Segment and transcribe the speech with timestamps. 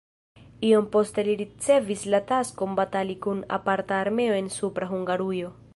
[0.69, 5.57] Iom poste li ricevis la taskon batali kun aparta armeo en Supra Hungarujo.